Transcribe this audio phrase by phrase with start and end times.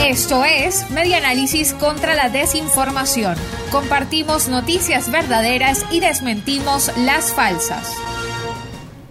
[0.00, 3.36] Esto es Medianálisis contra la desinformación.
[3.70, 7.92] Compartimos noticias verdaderas y desmentimos las falsas.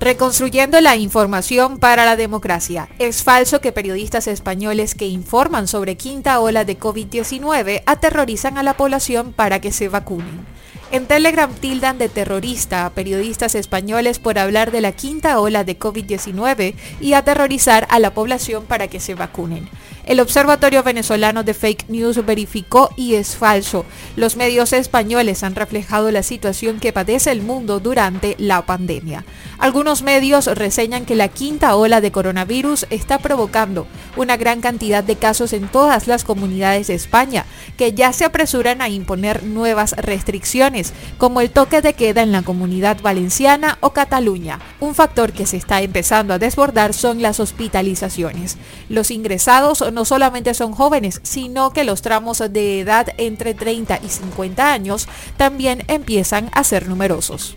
[0.00, 2.88] Reconstruyendo la información para la democracia.
[2.98, 8.76] Es falso que periodistas españoles que informan sobre quinta ola de COVID-19 aterrorizan a la
[8.76, 10.46] población para que se vacunen.
[10.94, 15.76] En Telegram tildan de terrorista a periodistas españoles por hablar de la quinta ola de
[15.76, 19.68] COVID-19 y aterrorizar a la población para que se vacunen.
[20.06, 23.84] El Observatorio Venezolano de Fake News verificó y es falso.
[24.14, 29.24] Los medios españoles han reflejado la situación que padece el mundo durante la pandemia.
[29.58, 33.86] Algunos medios reseñan que la quinta ola de coronavirus está provocando
[34.16, 38.82] una gran cantidad de casos en todas las comunidades de España, que ya se apresuran
[38.82, 44.58] a imponer nuevas restricciones, como el toque de queda en la comunidad valenciana o Cataluña.
[44.80, 48.58] Un factor que se está empezando a desbordar son las hospitalizaciones.
[48.88, 54.08] Los ingresados no solamente son jóvenes, sino que los tramos de edad entre 30 y
[54.08, 57.56] 50 años también empiezan a ser numerosos.